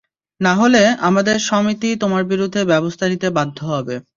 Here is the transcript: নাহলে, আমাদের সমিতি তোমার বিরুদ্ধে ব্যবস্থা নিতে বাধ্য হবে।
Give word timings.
নাহলে, 0.41 0.81
আমাদের 1.01 1.35
সমিতি 1.49 1.89
তোমার 1.95 2.23
বিরুদ্ধে 2.23 2.61
ব্যবস্থা 2.65 3.05
নিতে 3.07 3.27
বাধ্য 3.37 3.57
হবে। 3.71 3.95